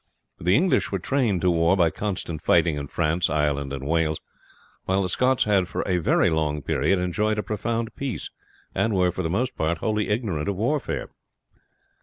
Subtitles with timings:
[0.39, 4.19] The English were trained to war by constant fighting in France, Ireland, and Wales;
[4.85, 8.31] while the Scots had, for a very long period, enjoyed a profound peace,
[8.73, 11.09] and were for the most part wholly ignorant of warfare.